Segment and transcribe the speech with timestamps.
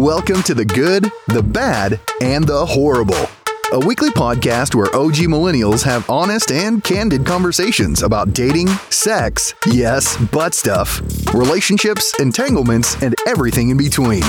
[0.00, 3.28] Welcome to the good, the bad, and the whoreable.
[3.74, 10.16] A weekly podcast where OG millennials have honest and candid conversations about dating, sex, yes,
[10.16, 11.02] butt stuff,
[11.34, 14.22] relationships, entanglements, and everything in between.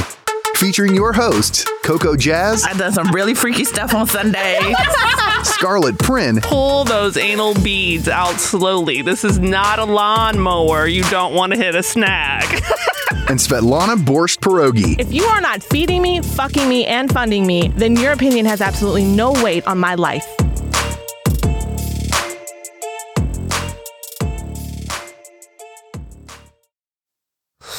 [0.58, 4.74] Featuring your hosts, Coco Jazz, I done some really freaky stuff on Sunday.
[5.44, 9.04] Scarlett Prin, pull those anal beads out slowly.
[9.04, 10.86] This is not a lawnmower.
[10.86, 12.62] You don't want to hit a snag.
[13.30, 15.00] and Svetlana Borscht Pierogi.
[15.00, 18.62] If you are not feeding me, fucking me, and funding me, then your opinion has
[18.62, 20.26] absolutely no weight on my life.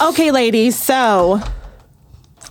[0.03, 1.41] Okay, ladies, so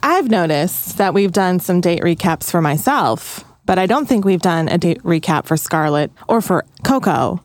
[0.02, 4.42] I've noticed that we've done some date recaps for myself, but I don't think we've
[4.42, 7.42] done a date recap for Scarlett or for Coco.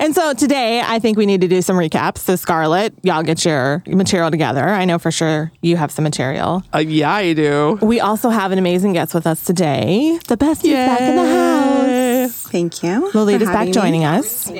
[0.00, 2.18] And so today, I think we need to do some recaps.
[2.18, 4.64] So, Scarlett, y'all get your material together.
[4.68, 6.62] I know for sure you have some material.
[6.74, 7.78] Uh, yeah, I do.
[7.80, 10.18] We also have an amazing guest with us today.
[10.26, 12.42] The best is back in the house.
[12.50, 13.10] Thank you.
[13.14, 14.06] Lolita's for back joining me.
[14.06, 14.50] us.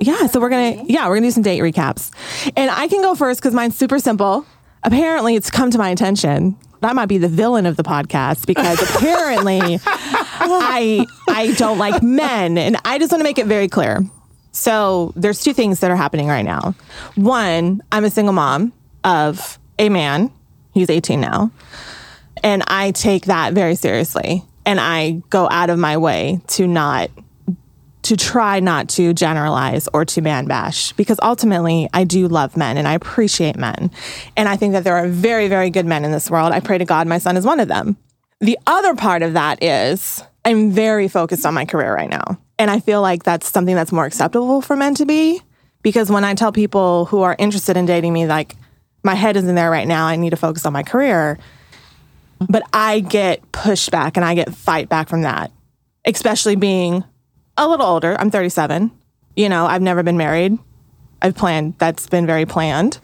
[0.00, 2.10] Yeah, so we're gonna yeah we're gonna do some date recaps,
[2.56, 4.44] and I can go first because mine's super simple.
[4.82, 6.56] Apparently, it's come to my attention.
[6.82, 12.02] That I might be the villain of the podcast because apparently I I don't like
[12.02, 14.04] men, and I just want to make it very clear.
[14.56, 16.74] So there's two things that are happening right now.
[17.14, 18.72] One, I'm a single mom
[19.04, 20.32] of a man.
[20.72, 21.50] He's 18 now.
[22.42, 24.44] And I take that very seriously.
[24.64, 27.10] And I go out of my way to not
[28.02, 32.78] to try not to generalize or to man bash because ultimately I do love men
[32.78, 33.90] and I appreciate men.
[34.36, 36.52] And I think that there are very, very good men in this world.
[36.52, 37.96] I pray to God my son is one of them.
[38.40, 42.38] The other part of that is I'm very focused on my career right now.
[42.58, 45.42] And I feel like that's something that's more acceptable for men to be
[45.82, 48.56] because when I tell people who are interested in dating me, like,
[49.02, 51.38] my head isn't there right now, I need to focus on my career.
[52.40, 55.52] But I get pushed back and I get fight back from that,
[56.04, 57.04] especially being
[57.56, 58.16] a little older.
[58.18, 58.90] I'm 37.
[59.36, 60.58] You know, I've never been married.
[61.22, 62.98] I've planned, that's been very planned.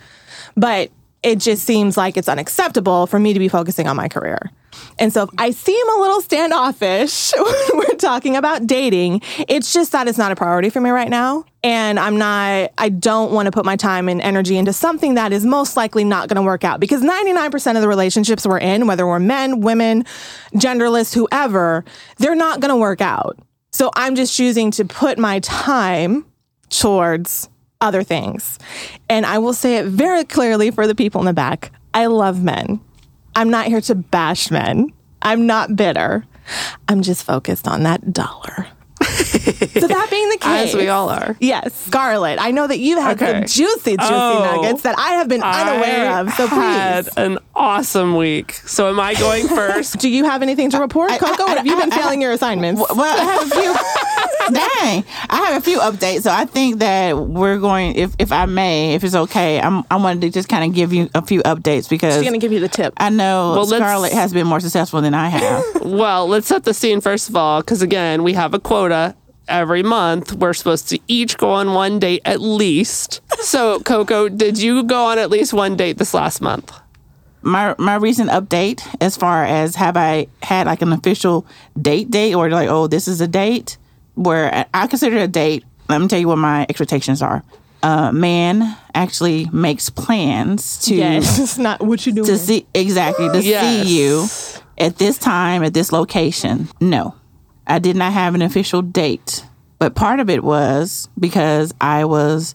[0.57, 0.91] But
[1.23, 4.51] it just seems like it's unacceptable for me to be focusing on my career.
[4.99, 9.93] And so if I seem a little standoffish when we're talking about dating, it's just
[9.93, 11.45] that it's not a priority for me right now.
[11.65, 15.33] And I'm not, I don't want to put my time and energy into something that
[15.33, 18.87] is most likely not going to work out because 99% of the relationships we're in,
[18.87, 20.05] whether we're men, women,
[20.55, 21.85] genderless, whoever,
[22.19, 23.39] they're not going to work out.
[23.71, 26.27] So I'm just choosing to put my time
[26.69, 27.49] towards
[27.81, 28.59] other things.
[29.09, 32.43] And I will say it very clearly for the people in the back I love
[32.43, 32.81] men.
[33.35, 34.93] I'm not here to bash men.
[35.23, 36.25] I'm not bitter.
[36.89, 38.67] I'm just focused on that dollar.
[39.03, 41.37] so that being the case, As we all are.
[41.41, 42.39] Yes, Scarlett.
[42.41, 43.33] I know that you've had Okay.
[43.33, 46.33] some juicy, juicy Oh, nuggets that I have been unaware I of.
[46.35, 48.53] So had please, an awesome week.
[48.55, 49.99] So am I going first?
[49.99, 51.45] do you have anything to report, Coco?
[51.45, 52.81] or have you been failing your assignments?
[52.81, 53.75] Well, I have a few.
[54.55, 56.23] dang, I have a few updates.
[56.23, 59.97] So I think that we're going, if if I may, if it's okay, I'm I
[59.97, 62.61] wanted to just kind of give you a few updates because She's gonna give you
[62.61, 62.95] the tip.
[62.97, 65.65] I know Well, let's- Scarlett has been more successful than I have.
[65.83, 69.15] well, let's set the scene first of all, because again, we have a quota
[69.49, 70.33] every month.
[70.33, 73.21] We're supposed to each go on one date at least.
[73.41, 76.73] So, Coco, did you go on at least one date this last month?
[77.43, 81.45] My my recent update as far as have I had like an official
[81.81, 83.77] date date or like oh this is a date
[84.15, 85.65] where I consider a date.
[85.89, 87.43] Let me tell you what my expectations are.
[87.83, 92.27] Uh, man actually makes plans to yes, it's not what you doing.
[92.27, 93.87] to see exactly to Yes.
[93.87, 94.27] see you
[94.79, 96.69] at this time at this location.
[96.81, 97.17] No,
[97.67, 99.45] I did not have an official date,
[99.81, 102.55] but part of it was because I was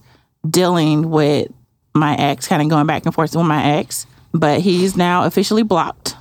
[0.50, 1.52] dealing with
[1.94, 5.64] my ex, kind of going back and forth with my ex, but he's now officially
[5.64, 6.16] blocked,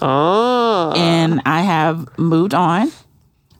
[0.00, 2.92] Oh, and I have moved on.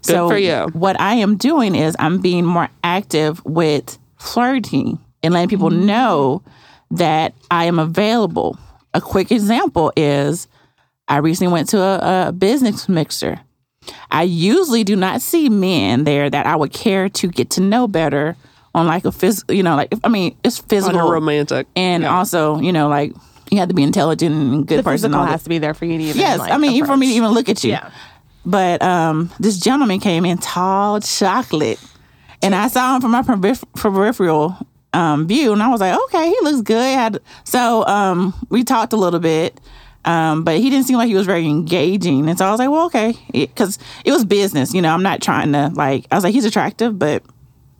[0.02, 0.68] so for you.
[0.72, 5.86] What I am doing is I'm being more active with flirting and letting people mm-hmm.
[5.86, 6.42] know
[6.92, 8.58] that I am available.
[8.94, 10.46] A quick example is
[11.08, 13.40] I recently went to a, a business mixer.
[14.10, 17.88] I usually do not see men there that I would care to get to know
[17.88, 18.36] better
[18.74, 21.66] on like a physical, you know, like I mean, it's on physical a romantic.
[21.74, 23.12] and also, you know, like
[23.50, 25.10] you have to be intelligent and good the person.
[25.10, 26.20] physical has to be there for you to even.
[26.20, 27.70] Yes, like, I mean, even for me to even look at you.
[27.70, 27.90] Yeah.
[28.44, 31.80] But um, this gentleman came in tall chocolate,
[32.42, 34.56] and I saw him from my perif- peripheral
[34.92, 36.94] um, view, and I was like, okay, he looks good.
[36.94, 39.60] Had, so um, we talked a little bit,
[40.04, 42.70] um, but he didn't seem like he was very engaging, and so I was like,
[42.70, 44.72] well, okay, because it, was business.
[44.72, 46.06] You know, I'm not trying to like.
[46.10, 47.22] I was like, he's attractive, but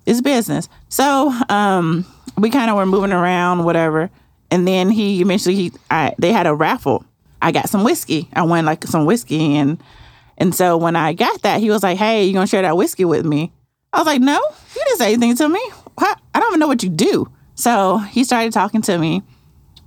[0.04, 0.68] it's business.
[0.88, 2.04] So um,
[2.36, 4.10] we kind of were moving around, whatever.
[4.50, 7.04] And then he eventually he I, they had a raffle.
[7.40, 8.28] I got some whiskey.
[8.32, 9.82] I won like some whiskey and
[10.38, 13.04] and so when I got that, he was like, "Hey, you gonna share that whiskey
[13.04, 13.52] with me?"
[13.92, 14.40] I was like, "No,
[14.74, 15.60] you didn't say anything to me.
[15.98, 19.22] I don't even know what you do." So he started talking to me,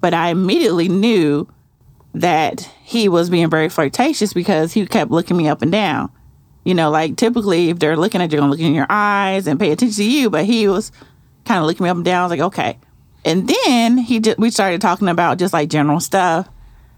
[0.02, 1.48] but I immediately knew
[2.13, 6.12] that he was being very flirtatious because he kept looking me up and down.
[6.66, 9.48] You know, like typically if they're looking at you, they're gonna look in your eyes
[9.48, 10.92] and pay attention to you, but he was
[11.46, 12.22] kind of looking me up and down.
[12.22, 12.78] I was like, okay.
[13.24, 16.48] And then he just we started talking about just like general stuff.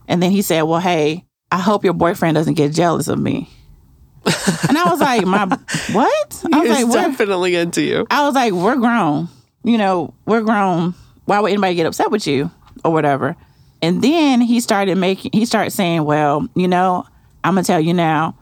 [0.08, 3.50] And then he said, Well, hey, I hope your boyfriend doesn't get jealous of me.
[4.70, 5.46] and I was like, My
[5.92, 6.44] what?
[6.54, 8.08] I was He's like, definitely into you.
[8.10, 9.28] I was like, We're grown.
[9.64, 10.94] You know, we're grown.
[11.26, 12.52] Why would anybody get upset with you
[12.84, 13.36] or whatever?
[13.82, 17.06] And then he started making he started saying, Well, you know,
[17.44, 18.38] I'm gonna tell you now,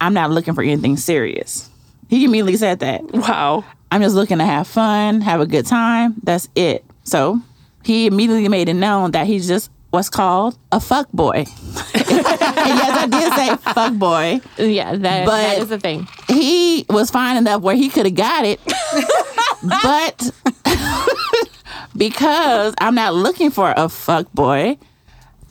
[0.00, 1.70] I'm not looking for anything serious.
[2.08, 3.04] He immediately said that.
[3.12, 3.64] Wow.
[3.92, 6.14] I'm just looking to have fun, have a good time.
[6.22, 6.84] That's it.
[7.04, 7.40] So
[7.84, 11.38] he immediately made it known that he's just what's called a fuck boy.
[11.94, 14.40] and yes, I did say fuck boy.
[14.58, 16.06] Yeah, that, But- that is the thing.
[16.28, 18.60] He was fine enough where he could have got it,
[19.82, 20.30] but
[21.96, 24.78] because I'm not looking for a fuck boy,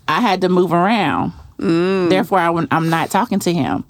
[0.08, 1.34] I had to move around.
[1.58, 2.10] Mm.
[2.10, 3.84] Therefore, I, I'm not talking to him.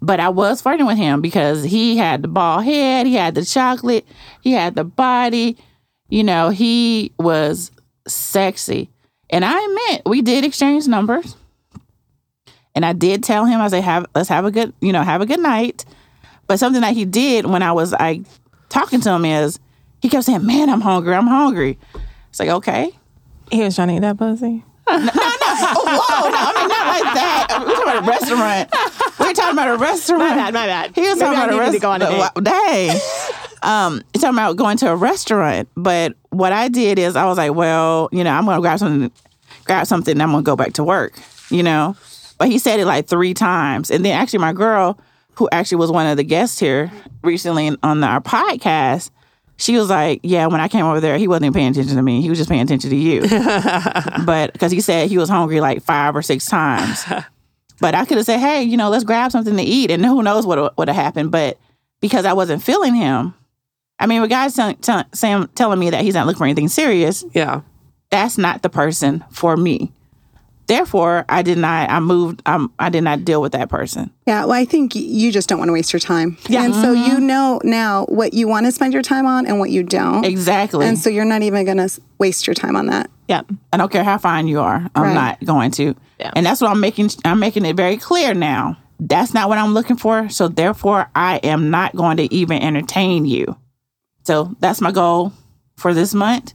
[0.00, 3.44] But I was flirting with him because he had the bald head, he had the
[3.44, 4.04] chocolate,
[4.40, 5.56] he had the body.
[6.12, 7.70] You know, he was
[8.06, 8.90] sexy.
[9.30, 11.36] And I admit, we did exchange numbers.
[12.74, 15.22] And I did tell him, I said, have let's have a good, you know, have
[15.22, 15.86] a good night.
[16.46, 18.24] But something that he did when I was like
[18.68, 19.58] talking to him is
[20.02, 21.78] he kept saying, Man, I'm hungry, I'm hungry.
[22.28, 22.90] It's like, okay.
[23.50, 24.64] He was trying to eat that pussy.
[24.86, 27.46] Oh, whoa, no, I mean not like that.
[27.58, 28.70] We're talking about a restaurant.
[29.18, 30.22] We're talking about a restaurant.
[30.22, 30.94] My bad, my bad.
[30.94, 32.44] He was Maybe talking I about a needed go on a restaurant.
[32.44, 33.00] Dang.
[33.62, 35.68] Um, he's talking about going to a restaurant.
[35.76, 39.10] But what I did is I was like, well, you know, I'm gonna grab something
[39.64, 41.18] grab something and I'm gonna go back to work,
[41.50, 41.96] you know.
[42.38, 43.90] But he said it like three times.
[43.90, 44.98] And then actually my girl,
[45.34, 46.90] who actually was one of the guests here
[47.22, 49.10] recently on our podcast,
[49.56, 52.02] she was like, Yeah, when I came over there, he wasn't even paying attention to
[52.02, 52.20] me.
[52.20, 53.20] He was just paying attention to you.
[54.26, 57.04] but because he said he was hungry like five or six times.
[57.80, 60.22] But I could have said, hey, you know, let's grab something to eat, and who
[60.22, 61.32] knows what would have happened.
[61.32, 61.58] But
[62.00, 63.34] because I wasn't feeling him,
[64.02, 66.68] I mean, when guys tell, tell, saying, telling me that he's not looking for anything
[66.68, 67.60] serious, Yeah.
[68.10, 69.92] that's not the person for me.
[70.68, 71.90] Therefore, I did not.
[71.90, 72.40] I moved.
[72.46, 74.10] Um, I did not deal with that person.
[74.26, 76.38] Yeah, well, I think you just don't want to waste your time.
[76.48, 76.64] Yeah.
[76.64, 79.70] And so you know now what you want to spend your time on and what
[79.70, 80.24] you don't.
[80.24, 80.86] Exactly.
[80.86, 83.10] And so you're not even going to waste your time on that.
[83.28, 83.42] Yeah.
[83.72, 84.88] I don't care how fine you are.
[84.94, 85.14] I'm Right.
[85.14, 85.94] not going to.
[86.20, 86.30] Yeah.
[86.36, 87.10] And that's what I'm making.
[87.24, 88.78] I'm making it very clear now.
[89.00, 90.28] That's not what I'm looking for.
[90.28, 93.56] So therefore, I am not going to even entertain you.
[94.24, 95.32] So that's my goal
[95.76, 96.54] for this month.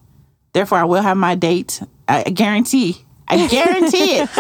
[0.54, 1.82] Therefore, I will have my date.
[2.08, 3.06] I guarantee.
[3.28, 4.30] I guarantee it.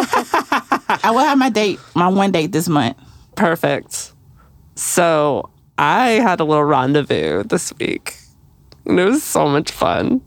[1.03, 2.97] I will have my date, my one date this month.
[3.35, 4.13] Perfect.
[4.75, 8.17] So I had a little rendezvous this week.
[8.85, 10.21] And it was so much fun.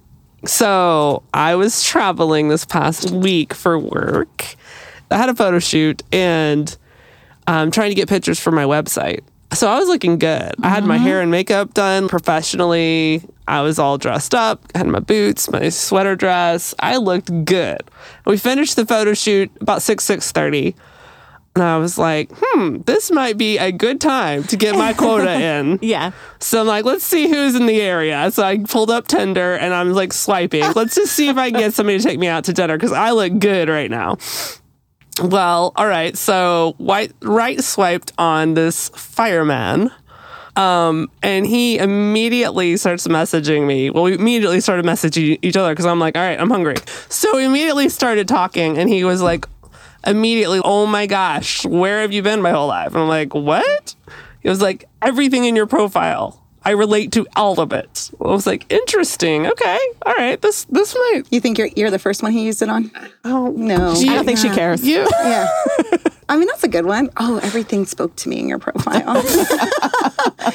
[0.44, 4.54] So I was traveling this past week for work.
[5.10, 6.76] I had a photo shoot and
[7.46, 9.20] I'm trying to get pictures for my website.
[9.52, 10.54] So I was looking good.
[10.62, 13.22] I had my hair and makeup done professionally.
[13.48, 16.72] I was all dressed up, had my boots, my sweater dress.
[16.78, 17.82] I looked good.
[18.26, 20.74] We finished the photo shoot about 6 6:30.
[21.56, 25.32] And I was like, hmm, this might be a good time to get my quota
[25.40, 25.80] in.
[25.82, 26.12] Yeah.
[26.38, 28.30] So I'm like, let's see who's in the area.
[28.30, 30.62] So I pulled up Tinder and I'm like swiping.
[30.74, 32.92] Let's just see if I can get somebody to take me out to dinner because
[32.92, 34.18] I look good right now.
[35.20, 36.16] Well, all right.
[36.16, 39.90] So white right swiped on this fireman.
[40.56, 43.90] Um, and he immediately starts messaging me.
[43.90, 46.74] Well, we immediately started messaging each other because I'm like, all right, I'm hungry.
[47.08, 49.46] So we immediately started talking, and he was like,
[50.06, 52.88] immediately, oh my gosh, where have you been my whole life?
[52.88, 53.94] And I'm like, what?
[54.40, 56.39] He was like, everything in your profile.
[56.62, 58.10] I relate to all of it.
[58.20, 59.46] I was like, interesting.
[59.46, 60.40] Okay, all right.
[60.40, 61.22] This this might.
[61.30, 62.90] You think you're you're the first one he used it on?
[63.24, 63.94] Oh No.
[63.94, 64.84] gee, I don't think she cares.
[64.86, 65.08] You.
[65.22, 65.48] Yeah.
[66.28, 67.10] I mean, that's a good one.
[67.16, 69.22] Oh, everything spoke to me in your profile.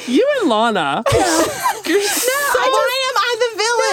[0.06, 1.02] You and Lana.
[1.12, 2.30] You're so.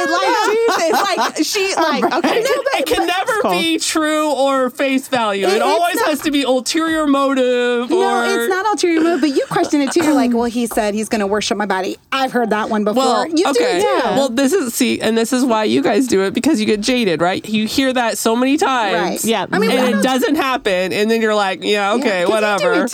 [0.09, 0.93] Why am I the villain?
[1.03, 1.43] Like Jesus.
[1.43, 2.41] Like she like okay.
[2.79, 3.51] it can never cool.
[3.51, 5.47] be true or face value.
[5.47, 9.29] It, it's always not- has to be ulterior motive no, it's not ulterior motive, but
[9.29, 10.03] you question it too.
[10.03, 11.97] You're like, well, he said he's going to worship my body.
[12.11, 13.03] I've heard that one before.
[13.03, 13.53] Well, you okay.
[13.53, 14.07] do it too.
[14.15, 16.81] Well, this is see, and this is why you guys do it because you get
[16.81, 17.47] jaded, right?
[17.47, 19.23] You hear that so many times, Right.
[19.25, 19.45] Yeah.
[19.51, 22.73] I mean, and it doesn't happen, and then you're like, yeah, okay, Yeah, 'cause whatever.
[22.73, 22.89] You do it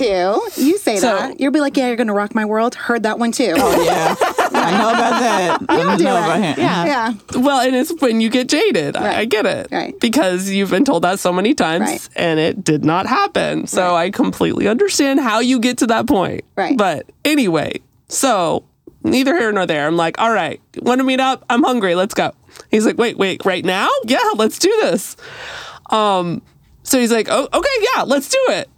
[0.56, 0.62] too.
[0.62, 1.40] You say So- that.
[1.40, 2.76] You'll be like, yeah, you're going to rock my world.
[2.76, 3.54] Heard that one too.
[3.58, 4.16] Oh Yeah.
[4.52, 5.60] I know about that.
[5.70, 6.20] I do know it.
[6.20, 6.56] about him.
[6.58, 6.86] Yeah.
[6.90, 7.14] Yeah.
[7.36, 8.96] Well, and it's when you get jaded.
[8.96, 9.68] I, I get it.
[9.72, 9.98] Right.
[10.00, 12.10] Because you've been told that so many times Right.
[12.16, 13.68] and it did not happen.
[13.68, 16.44] So I completely understand how you get to that point.
[16.56, 16.78] Right.
[16.78, 18.66] But anyway, so
[19.04, 19.88] neither here nor there.
[19.88, 21.46] I'm like, all right, want to meet up?
[21.50, 21.96] I'm hungry.
[21.96, 22.32] Let's go.
[22.72, 23.90] He's like, wait, wait, right now?
[24.06, 25.16] Yeah, let's do this.
[25.92, 26.42] Um,
[26.84, 28.70] so he's like, oh, okay, yeah, let's do it.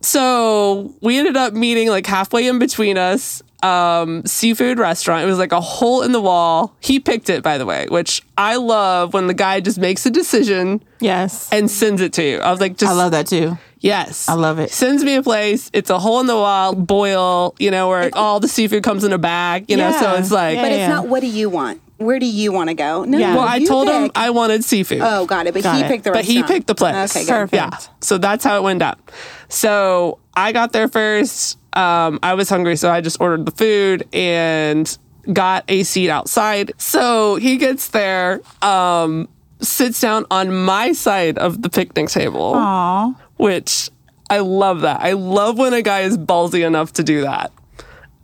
[0.00, 3.42] So we ended up meeting like halfway in between us.
[3.64, 5.22] Um, seafood restaurant.
[5.22, 6.76] It was like a hole in the wall.
[6.80, 10.10] He picked it, by the way, which I love when the guy just makes a
[10.10, 11.48] decision Yes.
[11.50, 12.38] and sends it to you.
[12.38, 13.56] I was like, just I love that too.
[13.80, 14.70] yes, I love it.
[14.70, 15.70] Sends me a place.
[15.72, 17.54] It's a hole in the wall boil.
[17.58, 19.70] You know where all the seafood comes in a bag.
[19.70, 20.56] You know, so it's like.
[20.56, 20.76] Yeah, But yeah.
[20.84, 21.80] it's not what do you want?
[21.96, 23.04] Where do you want to go?
[23.04, 23.16] No.
[23.16, 23.34] Yeah.
[23.36, 24.10] Well, I you told him.
[24.16, 24.98] I wanted seafood.
[25.00, 25.54] Oh, got it.
[25.54, 25.88] But Got he it.
[25.88, 27.14] picked the but he picked the place.
[27.16, 27.30] Okay, good.
[27.32, 27.54] Perfect.
[27.54, 27.78] Yeah.
[28.00, 29.10] So that's how it went up.
[29.48, 31.56] So I got there first.
[31.74, 34.96] Um, I was hungry, so I just ordered the food and
[35.32, 36.72] got a seat outside.
[36.78, 39.28] So he gets there, um,
[39.60, 43.14] sits down on my side of the picnic table, Aw.
[43.36, 43.90] which
[44.30, 45.00] I love that.
[45.00, 47.52] I love when a guy is ballsy enough to do that.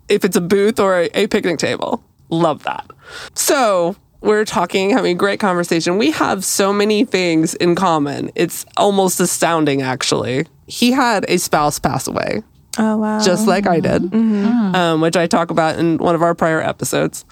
[0.09, 2.89] If it's a booth or a, a picnic table, love that.
[3.35, 5.99] So we're talking, having a great conversation.
[5.99, 8.31] We have so many things in common.
[8.35, 10.47] It's almost astounding, actually.
[10.67, 12.43] He had a spouse pass away,
[12.81, 13.21] Oh wow.
[13.21, 14.45] just like I did, mm-hmm.
[14.45, 14.75] Mm-hmm.
[14.75, 17.25] um, which I talk about in one of our prior episodes.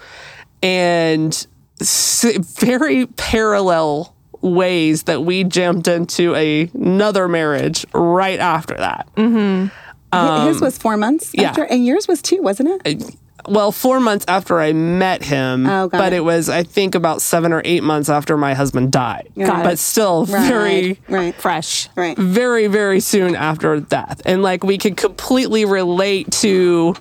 [0.61, 1.47] And
[1.81, 9.09] s- very parallel ways that we jumped into a, another marriage right after that.
[9.15, 9.67] Mm-hmm.
[10.11, 11.49] Um, his was four months yeah.
[11.49, 13.15] after, and yours was two, wasn't it?
[13.47, 16.17] Well, four months after I met him, Oh, but it.
[16.17, 16.19] it.
[16.21, 19.29] was I think about seven or eight months after my husband died.
[19.37, 19.79] Got but it.
[19.79, 21.89] still Right, very, right, fresh.
[21.95, 22.17] right.
[22.17, 26.95] very, very soon after death, and like we could completely relate to.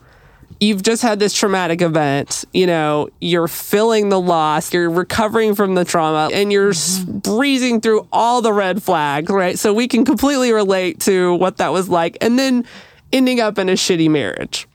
[0.61, 5.77] You've just had this traumatic event, you know, you're feeling the loss, you're recovering from
[5.77, 7.19] the trauma, and you're s mm-hmm.
[7.19, 9.57] breezing through all the red flags, right?
[9.57, 12.19] So we can completely relate to what that was like.
[12.21, 12.65] And then
[13.13, 14.67] ending up in a shitty marriage.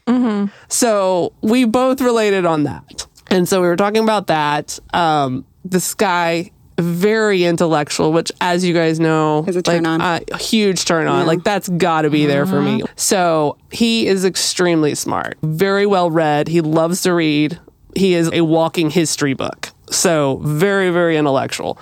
[0.70, 3.08] So we both related on that.
[3.30, 4.78] And so we were talking about that.
[4.94, 10.22] Um, this guy, very intellectual, which, as you guys know, Is a turn like, on.
[10.32, 11.26] a huge turn on.
[11.26, 12.84] Like that's got to be there for me.
[12.96, 16.48] So he is extremely smart, very well read.
[16.48, 17.60] He loves to read.
[17.96, 19.70] He is a walking history book.
[19.90, 21.78] So very, very intellectual.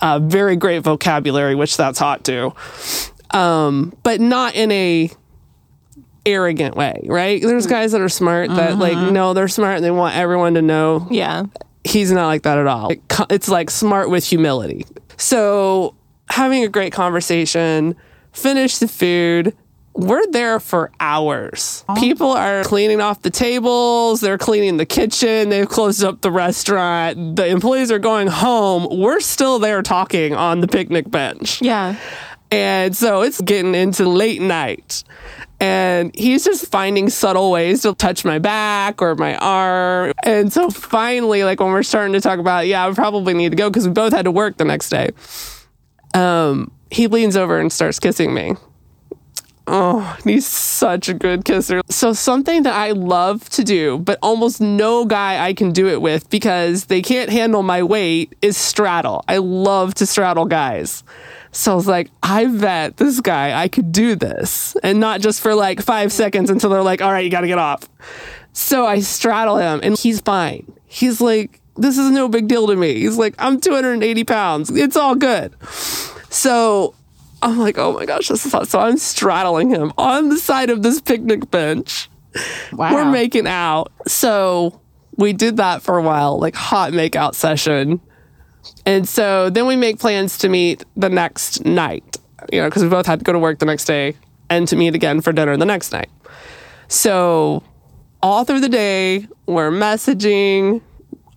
[0.00, 2.54] Uh, very great vocabulary, which that's hot too.
[3.30, 5.10] Um, but not in a
[6.28, 7.40] arrogant way, right?
[7.40, 7.70] There's mm.
[7.70, 9.12] guys that are smart that like mm-hmm.
[9.12, 11.44] know they're smart and they want everyone to know Yeah.
[11.84, 12.90] he's not like that at all.
[12.90, 14.86] It It's like smart with humility.
[15.16, 15.94] So
[16.30, 17.96] having a great conversation,
[18.32, 19.54] finish the food.
[19.94, 21.84] We're there for hours.
[21.88, 21.96] Oh.
[21.96, 27.34] People are cleaning off the tables, they're cleaning the kitchen, they've closed up the restaurant,
[27.34, 28.86] the employees are going home.
[28.96, 31.60] We're still there talking on the picnic bench.
[31.60, 31.96] Yeah.
[32.50, 35.02] And so it's getting into late night.
[35.60, 40.12] And he's just finding subtle ways to touch my back or my arm.
[40.24, 43.56] And so finally, like when we're starting to talk about, yeah, I probably need to
[43.56, 45.10] go because we both had to work the next day.
[46.14, 48.54] Um, he leans over and starts kissing me.
[49.70, 51.82] Oh, he's such a good kisser.
[51.90, 56.00] So, something that I love to do, but almost no guy I can do it
[56.00, 59.22] with because they can't handle my weight is straddle.
[59.28, 61.04] I love to straddle guys.
[61.52, 64.76] So I was like, I bet this guy, I could do this.
[64.82, 67.46] And not just for like five seconds until they're like, all right, you got to
[67.46, 67.88] get off.
[68.52, 70.70] So I straddle him and he's fine.
[70.86, 72.94] He's like, this is no big deal to me.
[72.94, 74.70] He's like, I'm 280 pounds.
[74.70, 75.54] It's all good.
[76.28, 76.94] So
[77.40, 78.68] I'm like, oh my gosh, this is hot.
[78.68, 82.10] So I'm straddling him on the side of this picnic bench.
[82.72, 82.94] Wow.
[82.94, 83.92] We're making out.
[84.06, 84.80] So
[85.16, 88.00] we did that for a while, like hot makeout session.
[88.86, 92.16] And so then we make plans to meet the next night,
[92.52, 94.16] you know, because we both had to go to work the next day
[94.50, 96.08] and to meet again for dinner the next night.
[96.88, 97.62] So
[98.22, 100.80] all through the day, we're messaging.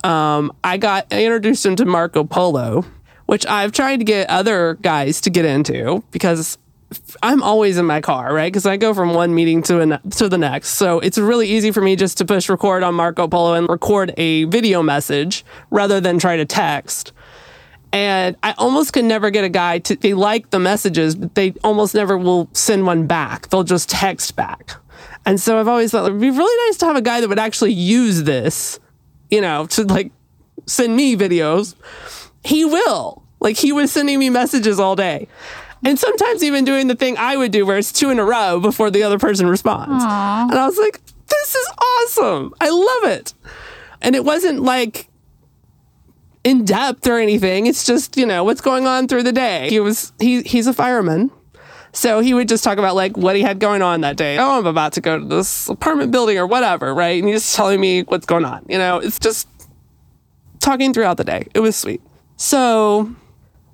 [0.04, 2.84] Um, I got introduced him to Marco Polo,
[3.26, 6.58] which I've tried to get other guys to get into because
[7.22, 8.52] I'm always in my car, right?
[8.52, 10.70] Because I go from one meeting to an, to the next.
[10.70, 14.12] So it's really easy for me just to push record on Marco Polo and record
[14.16, 17.12] a video message rather than try to text.
[17.92, 21.52] And I almost can never get a guy to, they like the messages, but they
[21.62, 23.48] almost never will send one back.
[23.48, 24.76] They'll just text back.
[25.26, 27.38] And so I've always thought it'd be really nice to have a guy that would
[27.38, 28.80] actually use this,
[29.30, 30.10] you know, to like
[30.66, 31.74] send me videos.
[32.44, 33.22] He will.
[33.40, 35.28] Like he was sending me messages all day.
[35.84, 38.60] And sometimes even doing the thing I would do where it's two in a row
[38.60, 40.04] before the other person responds.
[40.04, 42.54] And I was like, this is awesome.
[42.60, 43.34] I love it.
[44.00, 45.08] And it wasn't like
[46.44, 47.66] in depth or anything.
[47.66, 49.68] It's just, you know, what's going on through the day.
[49.70, 51.30] He was he he's a fireman.
[51.92, 54.38] So he would just talk about like what he had going on that day.
[54.38, 57.22] Oh, I'm about to go to this apartment building or whatever, right?
[57.22, 58.64] And he's telling me what's going on.
[58.68, 59.46] You know, it's just
[60.58, 61.48] talking throughout the day.
[61.54, 62.00] It was sweet.
[62.36, 63.14] So,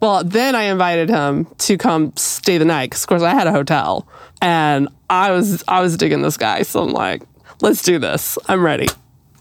[0.01, 3.47] well, then I invited him to come stay the night because, of course, I had
[3.47, 4.07] a hotel
[4.41, 6.63] and I was I was digging this guy.
[6.63, 7.23] So I'm like,
[7.61, 8.39] let's do this.
[8.47, 8.89] I'm ready.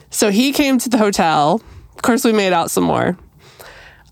[0.09, 1.61] So he came to the hotel.
[1.95, 3.17] Of course, we made out some more.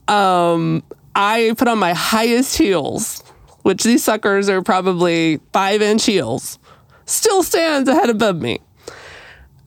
[0.07, 0.83] Um,
[1.15, 3.23] I put on my highest heels,
[3.63, 6.59] which these suckers are probably five inch heels.
[7.05, 8.59] Still stands ahead above me.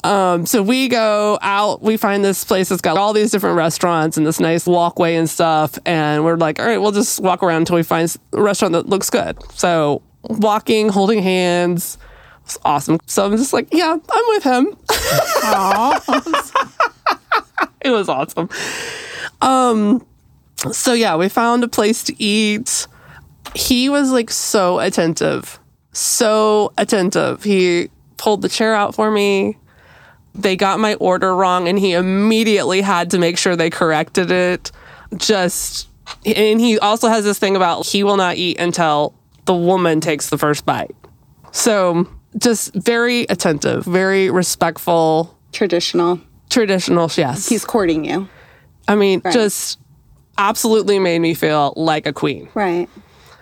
[0.09, 4.17] Um, so we go out, we find this place that's got all these different restaurants
[4.17, 5.79] and this nice walkway and stuff.
[5.85, 8.89] And we're like, all right, we'll just walk around until we find a restaurant that
[8.89, 9.37] looks good.
[9.53, 11.99] So walking, holding hands,
[12.43, 12.99] it's awesome.
[13.05, 14.69] So I'm just like, yeah, I'm with him.
[17.83, 18.49] it was awesome.
[19.43, 20.07] Um,
[20.73, 22.87] so yeah, we found a place to eat.
[23.55, 25.61] He was like so attentive,
[25.93, 27.43] so attentive.
[27.43, 29.59] He pulled the chair out for me.
[30.39, 34.71] They got my order wrong, and he immediately had to make sure they corrected it.
[35.17, 35.89] Just,
[36.25, 39.15] and he also has this thing about he will not eat until
[39.47, 40.95] the woman takes the first bite.
[41.51, 46.21] So just very attentive, very respectful, Traditional.
[46.51, 47.11] traditional.
[47.17, 48.29] Yes, He's courting you.
[48.87, 49.79] I mean, just
[50.37, 52.49] absolutely made me feel like a queen.
[52.55, 52.89] Right.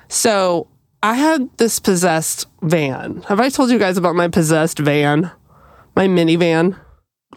[0.09, 0.69] So
[1.03, 3.23] I had this possessed van.
[3.29, 5.31] Have I told you guys about my possessed van?
[5.95, 6.79] My minivan?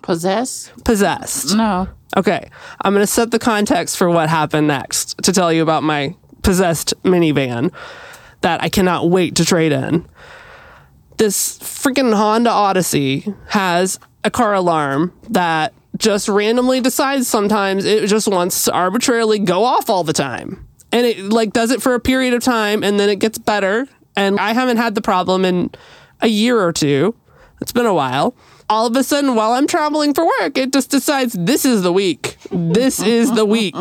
[0.02, 0.72] Possess?
[0.84, 1.56] Possessed.
[1.56, 1.88] No.
[2.16, 2.50] Okay.
[2.82, 6.16] I'm going to set the context for what happened next to tell you about my
[6.42, 7.74] possessed minivan
[8.42, 10.08] that I cannot wait to trade in.
[11.18, 18.28] This freaking Honda Odyssey has a car alarm that just randomly decides sometimes it just
[18.28, 20.66] wants to arbitrarily go off all the time.
[20.92, 23.88] And it like does it for a period of time and then it gets better.
[24.16, 25.72] And I haven't had the problem in
[26.22, 27.16] a year or two.
[27.62, 28.36] It's been a while.
[28.70, 31.92] All of a sudden, while I'm traveling for work, it just decides this is the
[31.92, 32.38] week.
[32.52, 33.76] This is the week.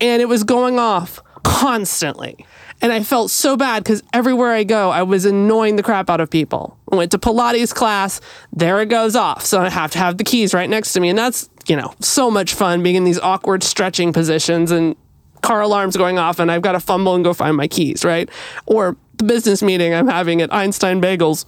[0.00, 2.44] And it was going off constantly.
[2.82, 6.20] And I felt so bad because everywhere I go, I was annoying the crap out
[6.20, 6.76] of people.
[6.92, 8.20] I went to Pilates class,
[8.52, 9.44] there it goes off.
[9.44, 11.08] So I have to have the keys right next to me.
[11.08, 14.94] And that's, you know, so much fun being in these awkward stretching positions and
[15.42, 18.28] car alarms going off and I've got to fumble and go find my keys, right?
[18.66, 21.46] Or the business meeting I'm having at Einstein Bagels,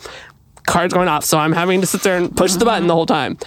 [0.69, 1.25] car's going off.
[1.25, 3.39] So I'm having to sit there and push the button the whole time.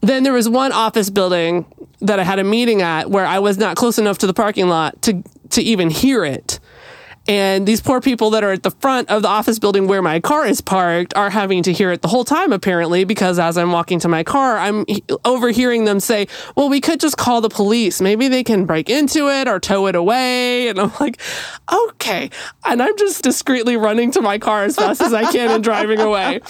[0.00, 1.64] Then there was one office building
[2.00, 4.68] that I had a meeting at where I was not close enough to the parking
[4.68, 6.58] lot to to even hear it.
[7.32, 10.20] And these poor people that are at the front of the office building where my
[10.20, 13.72] car is parked are having to hear it the whole time, apparently, because as I'm
[13.72, 14.84] walking to my car, I'm
[15.24, 18.02] overhearing them say, Well, we could just call the police.
[18.02, 20.68] Maybe they can break into it or tow it away.
[20.68, 21.22] And I'm like,
[21.72, 22.28] Okay.
[22.66, 26.00] And I'm just discreetly running to my car as fast as I can and driving
[26.00, 26.40] away.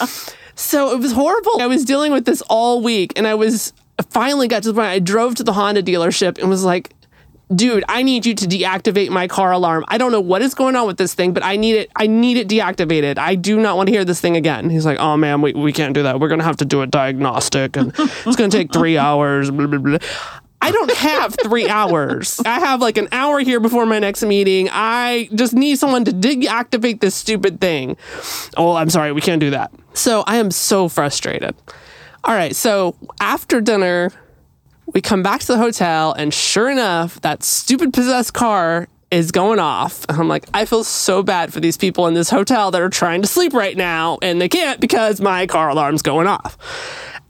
[0.56, 1.60] So it was horrible.
[1.60, 3.72] I was dealing with this all week and I was
[4.10, 6.92] finally got to the point I drove to the Honda dealership and was like,
[7.54, 9.84] dude, I need you to deactivate my car alarm.
[9.88, 11.90] I don't know what is going on with this thing, but I need it.
[11.96, 13.18] I need it deactivated.
[13.18, 14.70] I do not want to hear this thing again.
[14.70, 16.20] He's like, oh man, we, we can't do that.
[16.20, 19.50] We're going to have to do a diagnostic and it's going to take three hours.
[19.50, 19.98] Blah, blah, blah.
[20.62, 22.40] I don't have three hours.
[22.46, 24.68] I have like an hour here before my next meeting.
[24.70, 27.96] I just need someone to deactivate this stupid thing.
[28.56, 29.10] Oh, I'm sorry.
[29.10, 29.72] We can't do that.
[29.94, 31.56] So I am so frustrated.
[32.22, 32.54] All right.
[32.54, 34.12] So after dinner,
[34.92, 39.58] we come back to the hotel, and sure enough, that stupid possessed car is going
[39.58, 40.06] off.
[40.08, 42.88] And I'm like, I feel so bad for these people in this hotel that are
[42.88, 46.56] trying to sleep right now, and they can't because my car alarm's going off.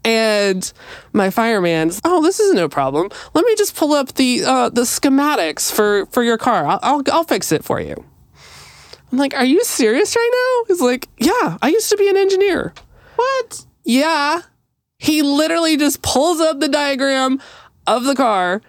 [0.05, 0.71] And
[1.13, 3.09] my fireman's, oh, this is no problem.
[3.33, 6.65] Let me just pull up the uh, the schematics for for your car.
[6.65, 7.95] I'll, I'll I'll fix it for you.
[9.11, 10.73] I'm like, are you serious right now?
[10.73, 12.73] He's like, yeah, I used to be an engineer.
[13.15, 13.65] What?
[13.85, 14.41] Yeah.
[15.03, 17.41] He literally just pulls up the diagram
[17.85, 18.61] of the car,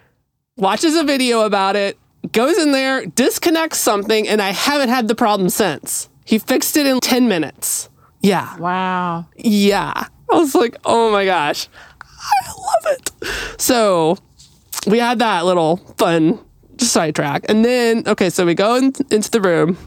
[0.57, 1.97] watches a video about it,
[2.33, 6.09] goes in there, disconnects something, and I haven't had the problem since.
[6.25, 7.87] He fixed it in 10 minutes.
[8.19, 8.57] Yeah.
[8.57, 9.27] Wow.
[9.37, 9.93] Yeah.
[10.29, 11.69] I was like, oh my gosh,
[12.01, 13.61] I love it.
[13.61, 14.17] So
[14.87, 16.43] we had that little fun
[16.77, 17.45] sidetrack.
[17.47, 19.77] And then, okay, so we go in, into the room.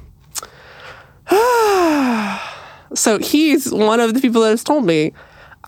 [2.95, 5.13] so he's one of the people that has told me,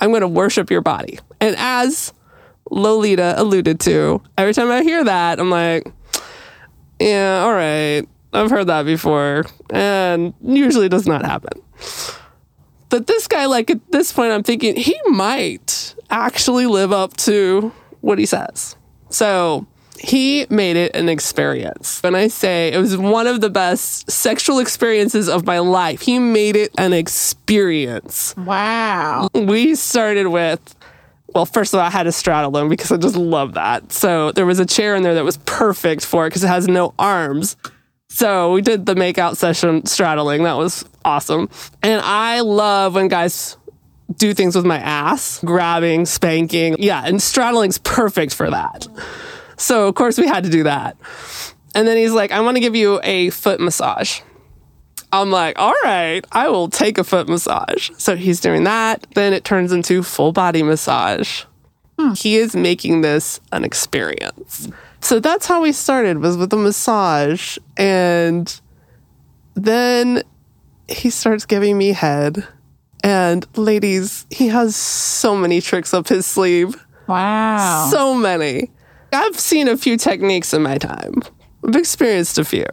[0.01, 1.19] I'm going to worship your body.
[1.41, 2.13] And as
[2.71, 5.87] Lolita alluded to, every time I hear that, I'm like,
[6.99, 8.07] yeah, all right.
[8.33, 9.45] I've heard that before.
[9.71, 11.61] And usually does not happen.
[12.89, 17.73] But this guy, like at this point, I'm thinking he might actually live up to
[18.01, 18.77] what he says.
[19.11, 19.67] So
[20.01, 22.03] he made it an experience.
[22.03, 26.19] When I say it was one of the best sexual experiences of my life, he
[26.19, 28.35] made it an experience.
[28.37, 29.29] Wow.
[29.35, 30.75] We started with,
[31.35, 33.93] well, first of all, I had to straddle him because I just love that.
[33.93, 36.67] So there was a chair in there that was perfect for it because it has
[36.67, 37.57] no arms.
[38.09, 40.45] So we did the makeout session straddling.
[40.45, 41.51] That was awesome.
[41.83, 43.59] And I love when guys
[44.17, 46.77] do things with my ass, grabbing, spanking.
[46.79, 48.89] Yeah, and straddling's perfect for that.
[49.61, 50.97] So of course we had to do that.
[51.75, 54.21] And then he's like, I want to give you a foot massage.
[55.13, 57.91] I'm like, all right, I will take a foot massage.
[57.99, 59.07] So he's doing that.
[59.15, 61.45] Then it turns into full body massage.
[61.99, 62.15] Hmm.
[62.15, 64.69] He is making this an experience.
[65.01, 67.59] So that's how we started was with a massage.
[67.77, 68.61] And
[69.55, 70.23] then
[70.89, 72.47] he starts giving me head.
[73.03, 76.77] And ladies, he has so many tricks up his sleeve.
[77.07, 77.89] Wow.
[77.91, 78.71] So many.
[79.13, 81.23] I've seen a few techniques in my time.
[81.67, 82.67] I've experienced a few.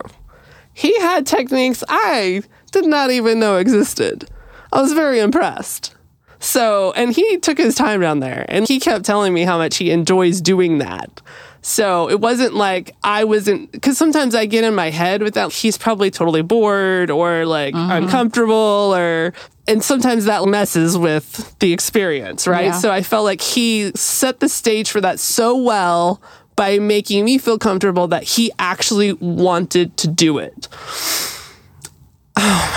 [0.74, 4.30] He had techniques I did not even know existed.
[4.72, 5.96] I was very impressed.
[6.40, 9.78] So, and he took his time down there and he kept telling me how much
[9.78, 11.22] he enjoys doing that.
[11.62, 15.52] So it wasn't like I wasn't, because sometimes I get in my head with that.
[15.52, 17.92] He's probably totally bored or like mm-hmm.
[17.92, 19.34] uncomfortable or,
[19.68, 22.68] and sometimes that messes with the experience, right?
[22.68, 22.80] Yeah.
[22.80, 26.22] So I felt like he set the stage for that so well
[26.56, 30.68] by making me feel comfortable that he actually wanted to do it.
[32.36, 32.74] Oh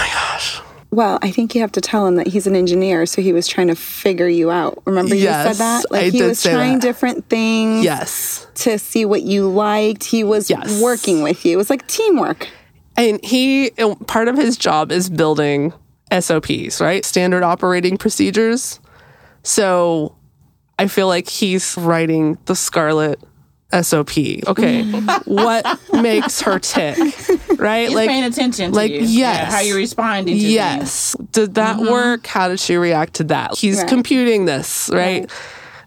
[0.93, 3.47] Well, I think you have to tell him that he's an engineer, so he was
[3.47, 4.83] trying to figure you out.
[4.87, 5.91] Remember you Yes, said that?
[5.93, 6.83] Like I he was trying that.
[6.83, 8.47] different things Yes.
[8.57, 10.03] to see what you liked.
[10.05, 10.81] He was Yes.
[10.83, 11.53] working with you.
[11.53, 12.49] It was like teamwork.
[12.97, 15.73] And he, uh, part of his job is building
[16.11, 17.05] SOPs, right?
[17.05, 18.81] Standard operating procedures.
[19.45, 20.17] So
[20.77, 23.21] I feel like he's writing the Scarlett
[23.73, 24.11] SOP.
[24.47, 24.83] Okay.
[24.83, 25.27] Mm.
[25.27, 26.99] what makes her tick?
[27.61, 27.91] Right?
[27.91, 29.01] He's paying attention to like, you.
[29.01, 29.11] yes.
[29.11, 30.51] Yeah, how you responded to things.
[30.51, 31.15] Yes.
[31.33, 31.91] Did that mm-hmm.
[31.91, 32.27] work?
[32.27, 33.59] How did she react to that?
[33.59, 33.89] He's Right.
[33.89, 35.31] computing this, right?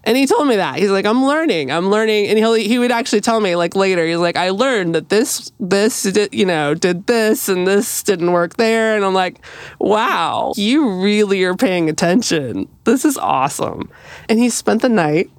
[0.04, 0.78] And he told me that.
[0.78, 1.72] He's like, I'm learning.
[1.72, 2.26] I'm learning.
[2.26, 5.50] And he'll, he would actually tell me like later, he's like, I learned that this,
[5.58, 8.94] this, did, you know, did this and this didn't work there.
[8.94, 9.44] And I'm like,
[9.80, 12.68] wow, you really are paying attention.
[12.84, 13.90] This is awesome.
[14.28, 15.30] And he spent the night.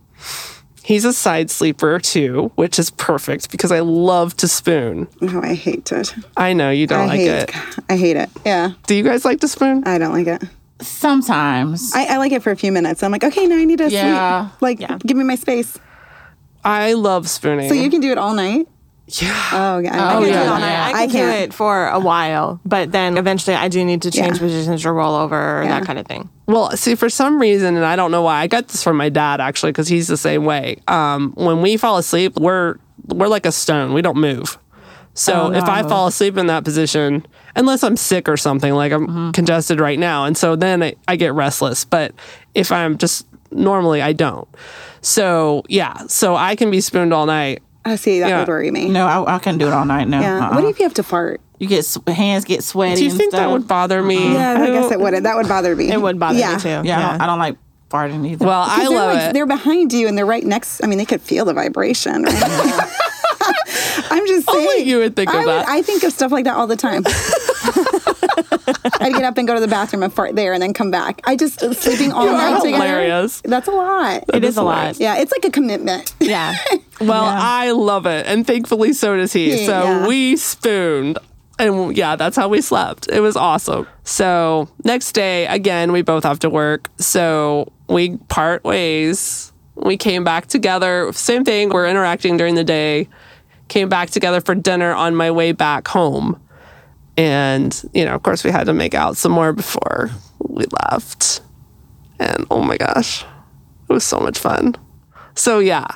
[0.85, 5.07] He's a side sleeper too, which is perfect because I love to spoon.
[5.19, 6.13] No, I hate it.
[6.37, 7.55] I know you don't I like hate it.
[7.89, 8.29] I hate it.
[8.45, 8.71] Yeah.
[8.85, 9.83] Do you guys like to spoon?
[9.87, 10.43] I don't like it.
[10.81, 11.91] Sometimes.
[11.95, 13.01] I, I like it for a few minutes.
[13.01, 14.49] I'm like, okay, now I need to Yeah.
[14.59, 14.61] sleep.
[14.61, 15.77] Like, give me my space.
[16.63, 17.67] I love spooning.
[17.69, 18.67] So you can do it all night?
[19.07, 19.49] Yeah.
[19.53, 19.91] Oh, yeah.
[20.03, 20.59] I I can do can't do it.
[20.59, 20.85] night.
[20.85, 21.41] I can I do can't.
[21.43, 24.39] it for a while, but then eventually I do need to change Yeah.
[24.39, 25.79] positions or roll over or Yeah.
[25.79, 26.29] that kind of thing.
[26.47, 29.09] Well, see, for some reason, and I don't know why, I got this from my
[29.09, 30.77] dad actually, because he's the same way.
[30.87, 32.75] Um, when we fall asleep, we're
[33.07, 33.93] we're like a stone.
[33.93, 34.57] We don't move.
[35.13, 38.35] So Oh, no, if I I fall asleep in that position, unless I'm sick or
[38.37, 39.31] something, like I'm Mm-hmm.
[39.31, 41.85] congested right now, and so then I, I get restless.
[41.85, 42.11] But
[42.53, 44.47] if I'm just normally, I don't.
[45.01, 47.61] So yeah, so I can be spooned all night.
[47.87, 48.39] Oh, see, that Yeah.
[48.39, 48.89] would worry me.
[48.89, 50.19] no, I, I can do it all night No.
[50.19, 50.47] Yeah.
[50.47, 50.55] Uh-uh.
[50.55, 51.41] What if you have to fart?
[51.59, 52.95] you get s- hands get sweaty?
[52.95, 53.51] Do you and think that stuff.
[53.51, 54.17] would bother me?
[54.17, 54.33] Uh-huh.
[54.33, 55.13] Yeah, I guess it would.
[55.23, 55.89] That would bother me.
[55.91, 56.55] It would bother yeah.
[56.55, 56.81] me too.
[56.83, 57.57] Yeah, I, don't, I don't like
[57.89, 58.45] farting either.
[58.45, 59.33] Well, I 'Cause they're, love like, it.
[59.33, 60.83] They're behind you and they're right next.
[60.83, 62.23] I mean, they could feel the vibration.
[62.23, 62.33] Right?
[64.09, 64.67] I'm just saying.
[64.67, 65.67] Only you would think of I that.
[65.69, 67.03] I think of stuff like that all the time.
[68.99, 71.21] I'd get up and go to the bathroom and fart there and then come back.
[71.25, 72.83] I just sleeping all night together.
[72.83, 73.41] hilarious.
[73.45, 74.23] That's a lot.
[74.33, 74.99] It is a lot.
[74.99, 76.13] Yeah, it's like a commitment.
[76.19, 76.55] Yeah.
[77.01, 79.63] Well, I love it, and thankfully so does he.
[79.63, 79.65] Yeah.
[79.65, 81.19] So we spooned,
[81.59, 83.09] and yeah, that's how we slept.
[83.11, 83.85] It was awesome.
[84.05, 89.51] So next day, again, we both have to work, so we part ways.
[89.75, 91.11] We came back together.
[91.11, 91.67] Same thing.
[91.67, 93.09] We're interacting during the day.
[93.67, 96.39] Came back together for dinner on my way back home,
[97.17, 101.41] and you know, of course, we had to make out some more before we left.
[102.19, 103.23] And oh my gosh,
[103.89, 104.75] it was so much fun.
[105.35, 105.87] So yeah,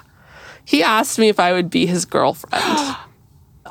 [0.65, 2.63] he asked me if I would be his girlfriend.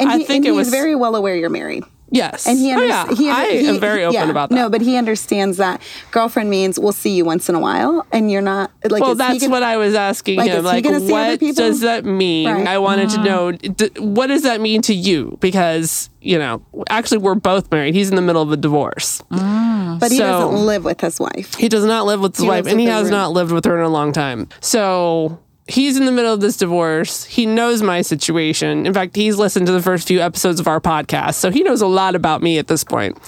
[0.01, 1.83] And I he, think and it was- very well aware you're married.
[2.11, 3.07] Yes, And he, oh, under- yeah.
[3.15, 4.55] he, under- I he- am very open yeah, about that.
[4.55, 8.31] No, but he understands that girlfriend means we'll see you once in a while, and
[8.31, 9.03] you're not like.
[9.03, 10.65] well, that's gonna- what I was asking like, him.
[10.65, 12.49] Like, gonna see other what does that mean?
[12.49, 12.67] Right.
[12.67, 13.25] I wanted to mm-hmm.
[13.25, 15.37] know d- what does that mean to you?
[15.41, 17.95] Because you know, actually, we're both married.
[17.95, 19.23] He's in the middle of a divorce.
[19.31, 20.01] Mm.
[20.01, 21.55] But he so- doesn't live with his wife.
[21.55, 23.13] He does not live with his He wife, and he has room.
[23.13, 24.49] not lived with her in a long time.
[24.61, 27.25] So he's in the middle of this divorce.
[27.25, 28.87] He knows my situation.
[28.87, 31.81] In fact, he's listened to the first few episodes of our podcast, so he knows
[31.81, 33.19] a lot about me at this point,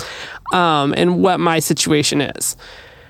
[0.52, 2.56] um, and what my situation is.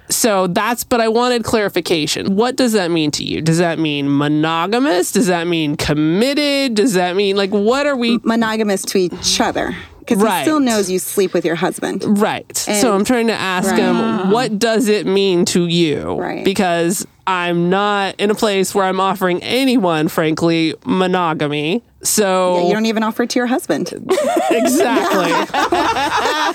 [0.08, 2.34] So that's, but I wanted clarification.
[2.34, 3.40] What does that mean to you?
[3.40, 5.12] Does that mean monogamous?
[5.12, 6.74] Does that mean committed?
[6.74, 8.18] Does that mean like what are we?
[8.24, 10.38] Monogamous to each other because Right.
[10.38, 12.04] he still knows you sleep with your husband.
[12.20, 12.56] Right.
[12.56, 16.14] so I'm trying to ask him, what does it mean to you?
[16.14, 16.44] Right.
[16.44, 21.82] Because I'm not in a place where I'm offering anyone, frankly, monogamy.
[22.02, 23.92] So You don't even offer it to your husband.
[24.50, 25.30] exactly.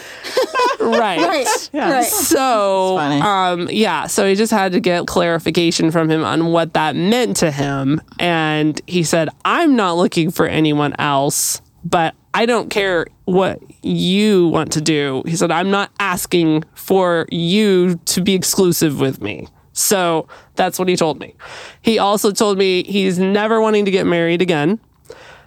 [0.80, 1.20] right.
[1.20, 1.70] Right.
[1.74, 2.06] Right.
[2.06, 6.96] So, um, yeah, so he just had to get clarification from him on what that
[6.96, 8.02] meant to him.
[8.20, 14.50] And he said, I'm not looking for anyone else, but I don't care what you
[14.50, 15.24] want to do.
[15.26, 19.48] He said, I'm not asking for you to be exclusive with me.
[19.72, 21.34] So that's what he told me.
[21.82, 24.82] He also told me he's never wanting to get married again.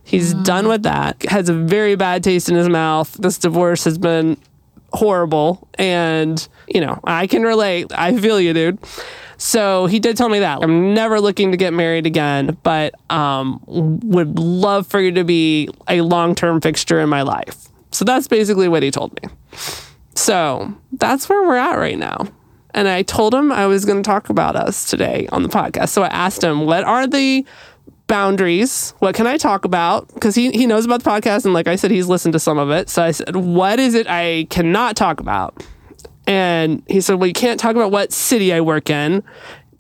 [0.03, 0.43] He's mm.
[0.45, 1.23] done with that.
[1.25, 3.13] Has a very bad taste in his mouth.
[3.21, 4.39] This divorce has been
[4.95, 5.69] horrible.
[5.75, 7.93] And, you know, I can relate.
[7.95, 8.79] I feel you, dude.
[9.39, 10.63] So he did tell me that.
[10.63, 15.71] I'm never looking to get married again, but um, would love for you to be
[15.87, 17.69] a long term fixture in my life.
[17.93, 19.31] So that's basically what he told me.
[20.15, 22.27] So that's where we're at right now.
[22.75, 25.91] And I told him I was going to talk about us today on the podcast.
[25.91, 27.47] So I asked him, what are the
[28.09, 28.93] boundaries?
[28.99, 30.13] What can I talk about?
[30.13, 31.45] Because he, he knows about the podcast.
[31.45, 32.89] And like I said, he's listened to some of it.
[32.89, 35.65] So I said, what is it I cannot talk about?
[36.29, 39.25] And he said, well, you can't talk about what city I work in.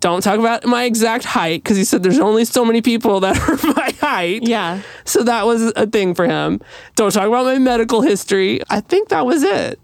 [0.00, 3.36] Don't talk about my exact height because he said there's only so many people that
[3.48, 4.48] are my height.
[4.48, 4.80] Yeah.
[5.04, 6.62] So that was a thing for him.
[6.96, 8.62] Don't talk about my medical history.
[8.70, 9.78] I think that was it.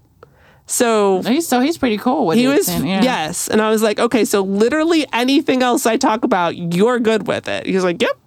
[0.65, 3.03] So He's, so he's pretty cool with he was yeah.
[3.03, 7.27] yes, and I was like, okay, so literally anything else I talk about, you're good
[7.27, 7.67] with it.
[7.67, 8.17] He's like, yep.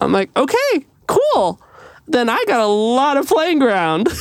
[0.00, 1.60] I'm like, okay, cool.
[2.08, 4.08] Then I got a lot of playing ground.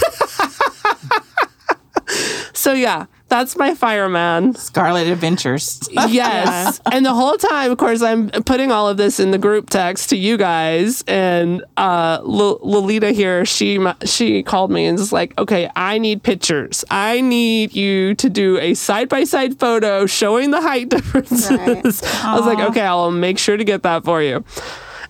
[2.53, 4.53] so yeah, that's my fireman.
[4.53, 5.79] Scarlett Adventures.
[6.07, 6.79] Yes.
[6.91, 10.11] and the whole time, of course, I'm putting all of this in the group text
[10.11, 11.03] to you guys.
[11.07, 16.21] And uh, L- Lolita here, she she called me and was like, "Okay, I need
[16.21, 16.85] pictures.
[16.91, 22.35] I need you to do a side by side photo showing the height differences." I
[22.37, 24.43] was like, "Okay, I'll make sure to get that for you."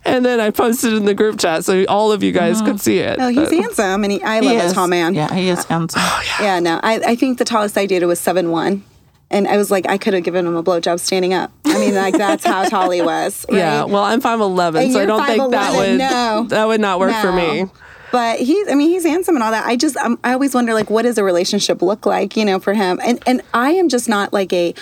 [0.06, 3.00] And then I posted in the group chat so all of you guys could see
[3.00, 3.18] it.
[3.18, 4.74] No, he's handsome, and he, I love He a is.
[4.74, 5.14] tall man.
[5.14, 6.02] Yeah, he is handsome.
[6.04, 8.84] Oh, Yeah, yeah, no, I, I think the tallest I dated was seven one,
[9.32, 11.52] and I was like, I could have given him a blowjob standing up.
[11.66, 13.46] I mean, like that's how tall he was.
[13.50, 13.58] Right?
[13.60, 16.46] Yeah, well, I'm 5'11, And so I don't think that would no.
[16.50, 17.66] that would not work for me.
[18.12, 19.66] But he's, I mean, he's handsome and all that.
[19.66, 22.60] I just, um, I always wonder, like, what does a relationship look like, you know,
[22.60, 23.00] for him?
[23.04, 24.76] And and I am just not like a,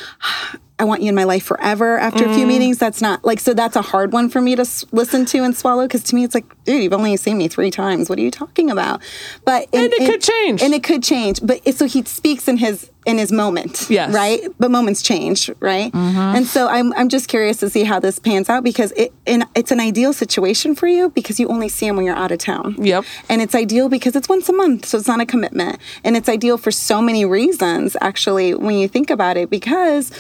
[0.82, 2.00] I want you in my life forever.
[2.00, 2.32] After Mm.
[2.32, 4.84] a few meetings, that's not like, so that's a hard one for me to s-
[4.91, 5.84] listen to and swallow.
[5.84, 8.10] Because to me, it's like, dude, you've only seen me three times.
[8.10, 9.00] What are you talking about?
[9.46, 10.62] But And it could change.
[10.63, 11.39] and it could change.
[11.44, 14.13] But it, so he speaks in his in his moment, Yes.
[14.13, 14.41] right?
[14.60, 15.91] But moments change, right?
[15.91, 16.36] Mm-hmm.
[16.36, 19.44] And so I'm I'm just curious to see how this pans out because it and
[19.56, 22.38] it's an ideal situation for you because you only see him when you're out of
[22.39, 22.76] town.
[22.80, 23.04] Yep.
[23.30, 25.78] And it's ideal because it's once a month, so it's not a commitment.
[26.04, 30.12] And it's ideal for so many reasons, actually, when you think about it, because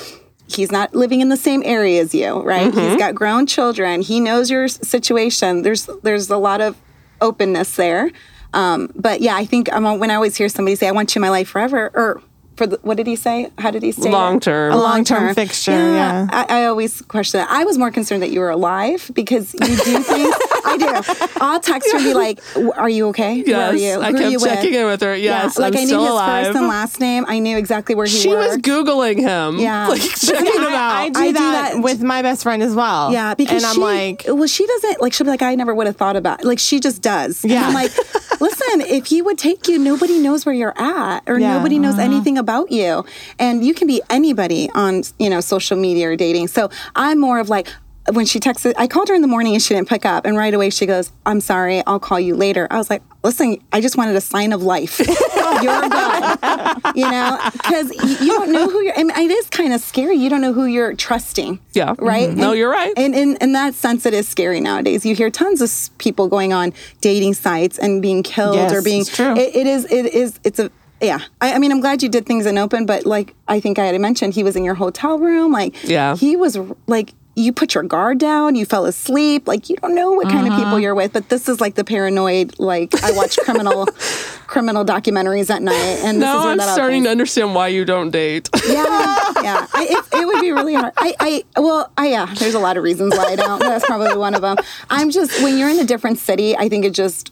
[0.55, 2.73] he's not living in the same area as you, right?
[2.73, 4.01] He's got grown children.
[4.01, 5.61] He knows your situation.
[5.61, 6.77] There's there's a lot of
[7.21, 8.11] openness there.
[8.53, 11.19] Um, but yeah, I think um, when I always hear somebody say, "I want you
[11.19, 12.21] in my life forever," or
[12.61, 13.49] for the, what did he say?
[13.57, 14.11] How did he say?
[14.11, 14.71] Long term.
[14.71, 16.27] A Long long term term fixture, yeah.
[16.29, 17.49] I, I always question that.
[17.49, 20.35] I was more concerned that you were alive because you do things.
[20.63, 21.39] I do.
[21.41, 22.39] I'll text her and be like,
[22.77, 23.41] "Are you okay?
[23.41, 24.01] Where are Yes, you?
[24.01, 25.15] I Who are kept you with?" checking in with her.
[25.15, 26.45] Yes, like I'm I knew still his alive.
[26.45, 27.25] first and last name.
[27.27, 28.21] I knew exactly where he was.
[28.21, 29.57] She was googling him.
[29.57, 29.87] Yeah.
[29.93, 30.91] like checking him out.
[30.91, 33.11] I, I do I do that, that- with my best friend as well.
[33.11, 35.13] Yeah, because and I'm she, like, well, she doesn't like.
[35.13, 36.43] She'll be like, I never would have thought about.
[36.43, 37.43] Like she just does.
[37.43, 37.67] And Yeah.
[37.67, 37.91] I'm like,
[38.39, 41.57] listen, if he would take you, nobody knows where you're at, or Yeah.
[41.57, 42.01] nobody knows mm-hmm.
[42.13, 43.05] anything about you,
[43.39, 46.47] and you can be anybody on you know social media or dating.
[46.49, 47.67] So I'm more of like.
[48.13, 50.25] When she texted, I called her in the morning and she didn't pick up.
[50.25, 52.67] And right away she goes, I'm sorry, I'll call you later.
[52.71, 54.97] I was like, listen, I just wanted a sign of life.
[55.61, 56.95] you're good.
[56.95, 60.15] You know, because you don't know who you're, I mean, it is kind of scary.
[60.15, 61.59] You don't know who you're trusting.
[61.73, 61.93] Yeah.
[61.99, 62.29] Right?
[62.31, 62.37] Mhm.
[62.37, 62.91] No, And- you're right.
[62.97, 65.05] And in, in that sense, it is scary nowadays.
[65.05, 69.01] You hear tons of people going on dating sites and being killed Yes, or being.
[69.01, 69.35] it's true.
[69.37, 69.85] It, it is.
[69.85, 70.39] It is.
[70.43, 70.71] It's a.
[71.01, 71.19] Yeah.
[71.41, 73.85] I, I mean, I'm glad you did things in open, but like I think I
[73.85, 75.51] had mentioned, he was in your hotel room.
[75.51, 76.15] Like, Yeah.
[76.15, 77.13] he was like.
[77.33, 79.47] You put your guard down, you fell asleep.
[79.47, 80.63] Like you don't know what kind of Uh-huh.
[80.65, 82.59] people you're with, but this is like the paranoid.
[82.59, 83.85] Like I watch criminal,
[84.47, 88.11] criminal documentaries at night, and this now I'm starting comes- to understand why you don't
[88.11, 88.49] date.
[88.67, 89.65] yeah, yeah.
[89.73, 90.91] I, it, it would be really hard.
[90.97, 91.15] I,
[91.55, 92.25] I, well, I, yeah.
[92.37, 93.59] There's a lot of reasons why I don't.
[93.59, 94.57] That's probably one of them.
[94.89, 97.31] I'm just when you're in a different city, I think it just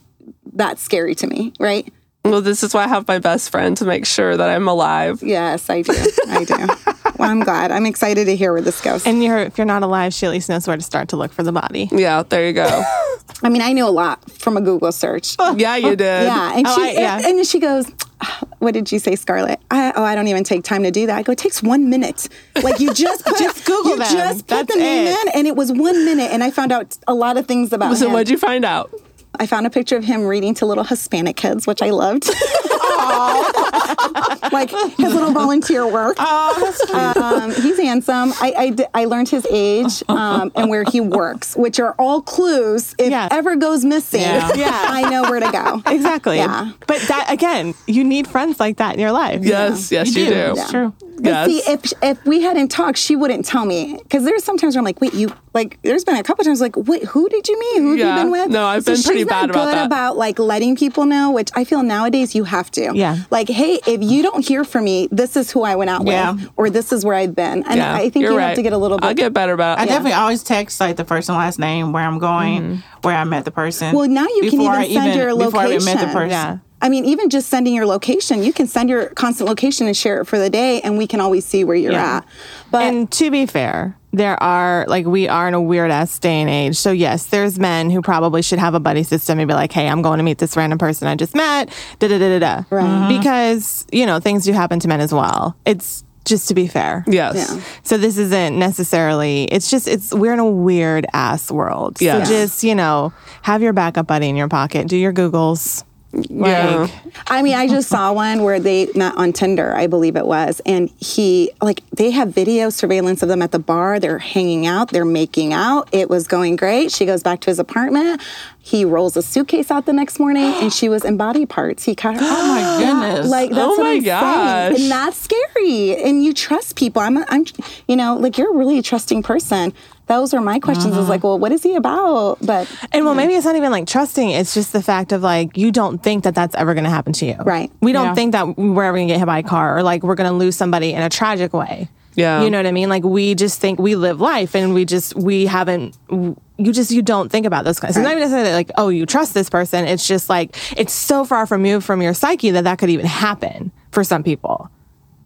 [0.53, 1.91] that's scary to me, right?
[2.29, 5.21] Well, this is why I have my best friend to make sure that I'm alive.
[5.23, 5.93] Yes, I do.
[6.27, 6.55] I do.
[7.19, 7.69] Well, I'm glad.
[7.73, 9.05] I'm excited to hear where this goes.
[9.05, 11.33] And you're, if you're not alive, she at least knows where to start to look
[11.33, 11.89] for the body.
[11.91, 12.65] Yeah, there you go.
[13.43, 15.35] I mean, I knew a lot from a Google search.
[15.57, 15.99] yeah, you did.
[16.27, 17.17] Yeah, and Oh, she I- yeah.
[17.17, 19.59] and, and she goes, ah, "What did you say, Scarlett?
[19.69, 21.89] I, oh, I don't even take time to do that." I go, "It takes one
[21.89, 22.29] minute.
[22.63, 24.13] Like you just put, Just Google you them.
[24.13, 25.27] just put That's the name it.
[25.27, 27.97] in, and it was one minute, and I found out a lot of things about
[27.97, 28.13] So him.
[28.13, 28.93] what'd you find out?
[29.35, 32.29] I found a picture of him reading to little Hispanic kids, which I loved.
[34.51, 36.19] like his little volunteer work.
[36.19, 38.33] um, he's handsome.
[38.41, 42.95] I I learned his age um, and where he works, which are all clues.
[42.97, 43.27] If Yeah.
[43.31, 44.49] ever goes missing, Yeah.
[44.59, 44.69] Yeah.
[44.89, 45.81] I know where to go.
[45.85, 46.37] Exactly.
[46.37, 46.71] Yeah.
[46.87, 49.43] But that again, you need friends like that in your life.
[49.43, 50.29] Yes, yes, you, do.
[50.31, 50.51] do.
[50.51, 50.93] It's true.
[51.21, 51.47] But Yes.
[51.47, 53.97] see, if if we hadn't talked, she wouldn't tell me.
[54.03, 55.77] Because there's sometimes where I'm like, wait, you like.
[55.83, 57.77] There's been a couple times like, wait, who did you meet?
[57.81, 58.15] Who have Yeah.
[58.15, 58.49] you been with?
[58.49, 59.85] No, I've been pretty she's bad not about good that.
[59.85, 62.88] about like letting people know, which I feel nowadays you have to.
[62.95, 63.17] Yeah.
[63.29, 66.33] Like, hey, if you don't hear from me, this is who I went out Yeah.
[66.33, 68.47] with, or this is where I've been, and yeah, I think you're you right.
[68.47, 69.05] have to get a little bit.
[69.07, 69.87] I'll get better about I it.
[69.87, 72.99] definitely always text like the first and last name, where I'm going, mm-hmm.
[73.07, 73.95] where I met the person.
[73.95, 75.85] well, now you can even I send your before I location.
[75.85, 76.29] met the person.
[76.29, 76.57] Yeah.
[76.81, 80.21] I mean, even just sending your location, you can send your constant location and share
[80.21, 82.17] it for the day, and we can always see where you're Yeah.
[82.17, 82.25] at.
[82.71, 86.39] But And to be fair, there are like we are in a weird ass day
[86.41, 86.75] and age.
[86.77, 89.87] So yes, there's men who probably should have a buddy system and be like, "Hey,
[89.89, 92.63] I'm going to meet this random person I just met." Da da da da da.
[92.75, 92.85] Right.
[92.85, 93.17] Mm-hmm.
[93.19, 95.55] Because you know things do happen to men as well.
[95.65, 97.03] It's just to be fair.
[97.07, 97.35] Yes.
[97.35, 97.61] Yeah.
[97.83, 99.43] So this isn't necessarily.
[99.45, 101.97] It's just it's we're in a weird ass world.
[102.01, 102.27] Yes.
[102.27, 103.11] So just you know
[103.43, 104.87] have your backup buddy in your pocket.
[104.87, 105.83] Do your googles.
[106.11, 106.75] Yeah.
[106.77, 106.91] Like,
[107.27, 110.59] I mean, I just saw one where they met on Tinder, I believe it was,
[110.65, 113.99] and he like they have video surveillance of them at the bar.
[113.99, 115.87] They're hanging out, they're making out.
[115.91, 116.91] It was going great.
[116.91, 118.21] She goes back to his apartment.
[118.61, 121.83] He rolls a suitcase out the next morning, and she was in body parts.
[121.85, 122.21] He cut her.
[122.23, 123.29] Oh my goodness.
[123.29, 124.73] Like that's Oh what I'm gosh.
[124.75, 125.95] saying, and that's scary.
[126.03, 127.01] And you trust people.
[127.01, 127.45] I'm, I'm,
[127.87, 129.73] you know, like you're really a really trusting person.
[130.07, 130.93] Those are my questions.
[130.93, 131.03] Uh-huh.
[131.03, 132.37] Is like, well, what is he about?
[132.41, 134.29] But And well, maybe it's not even like trusting.
[134.31, 137.13] It's just the fact of like you don't think that that's ever going to happen
[137.13, 137.35] to you.
[137.43, 137.71] Right.
[137.81, 138.13] We don't Yeah.
[138.15, 140.29] think that we're ever going to get hit by a car or like we're going
[140.29, 141.89] to lose somebody in a tragic way.
[142.19, 142.43] Yeah.
[142.43, 142.89] You know what I mean?
[142.89, 145.97] Like we just think we live life and we just we haven't.
[146.09, 147.95] You just you don't think about those kinds.
[147.95, 149.85] It's not even necessarily like oh you trust this person.
[149.85, 153.05] It's just like it's so far from you, from your psyche that that could even
[153.05, 154.69] happen for some people.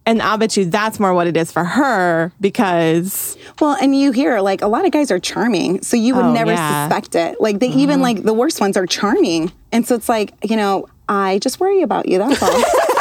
[0.06, 4.12] And I'll bet you that's more what it is for her because Well, and you
[4.12, 6.88] hear like a lot of guys are charming, so you would Oh, never yeah.
[6.88, 7.40] suspect it.
[7.40, 8.02] Like they even mm-hmm.
[8.02, 11.82] like the worst ones are charming, and so it's like you know I just worry
[11.82, 12.18] about you.
[12.18, 12.50] That's all.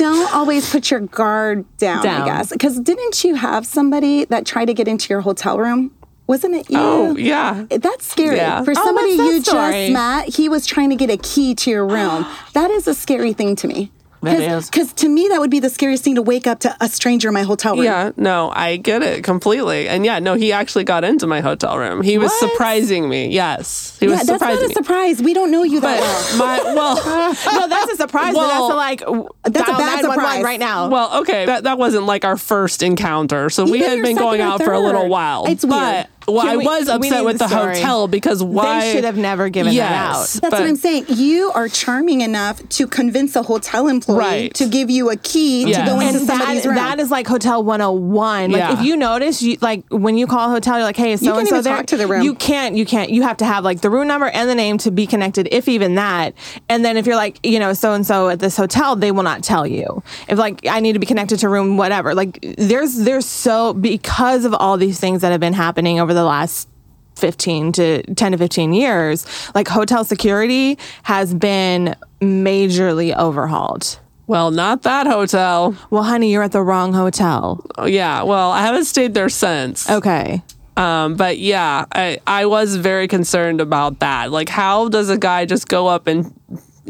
[0.00, 2.02] Don't always put your guard down.
[2.02, 2.22] Down.
[2.22, 5.90] I guess because didn't you have somebody that tried to get into your hotel room?
[6.26, 6.78] Wasn't it you?
[6.78, 7.66] Oh, yeah.
[7.68, 8.36] That's scary.
[8.36, 8.62] Yeah.
[8.62, 9.72] For Oh, somebody that you story?
[9.88, 12.24] just met, he was trying to get a key to your room.
[12.54, 13.90] that is a scary thing to me.
[14.22, 14.68] That is.
[14.68, 17.28] Because to me, that would be the scariest thing to wake up to a stranger
[17.28, 17.84] in my hotel room.
[17.84, 19.88] Yeah, no, I get it completely.
[19.88, 22.02] And yeah, no, he actually got into my hotel room.
[22.02, 22.50] He was What?
[22.50, 23.28] surprising me.
[23.28, 23.96] Yes.
[23.98, 24.74] He Yeah, was that's not surprising a me.
[24.74, 25.22] surprise.
[25.22, 26.38] We don't know you that well.
[26.38, 26.94] But my well
[27.60, 28.34] no, that's a surprise.
[28.34, 29.00] Well, that's a like
[29.44, 30.44] That's a bad surprise.
[30.44, 30.88] right now.
[30.90, 33.48] Well, okay, that, that wasn't like our first encounter.
[33.48, 35.46] So we had been going out for a little while.
[35.46, 35.80] It's weird.
[35.80, 39.04] But well, Can I we- was upset with the the, hotel because why they should
[39.04, 40.18] have never given that yes, out.
[40.18, 41.06] That's but- what I'm saying.
[41.08, 44.54] You are charming enough to convince a hotel employee Right.
[44.54, 45.84] to give you a key Yeah.
[45.84, 46.74] to go into and somebody's that, room.
[46.76, 48.72] that is like hotel 101 like Yeah.
[48.78, 51.48] if you notice you like when you call a hotel you're like hey so and
[51.48, 52.22] so there to the room.
[52.22, 54.78] you can't you can't you have to have like the room number and the name
[54.78, 56.34] to be connected if even that
[56.68, 59.22] and then if you're like you know so and so at this hotel they will
[59.22, 62.96] not tell you if like i need to be connected to room whatever like there's
[62.98, 66.68] there's so because of all these things that have been happening over the last
[67.16, 74.82] 15 to 10 to 15 years like hotel security has been majorly overhauled well, not
[74.82, 75.76] that hotel.
[75.90, 79.90] well honey you're at the wrong hotel Oh, yeah, well, I haven't stayed there since.
[79.90, 80.42] okay
[80.76, 84.30] Um, but yeah, I, I was very concerned about that.
[84.30, 86.32] Like, how does a guy just go up and